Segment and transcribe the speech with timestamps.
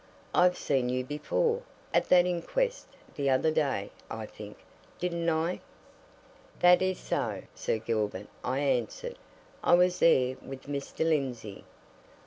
[0.33, 1.61] I've seen you before
[1.93, 4.57] at that inquest the other day, I think.
[4.97, 5.61] Didn't I?"
[6.59, 9.19] "That is so, Sir Gilbert," I answered.
[9.63, 11.07] "I was there, with Mr.
[11.07, 11.65] Lindsey."